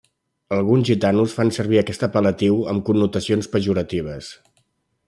Alguns 0.55 0.87
gitanos 0.89 1.35
fan 1.39 1.53
servir 1.57 1.79
aquest 1.83 2.07
apel·latiu 2.09 2.59
amb 2.73 2.85
connotacions 2.89 3.53
pejoratives. 3.57 4.35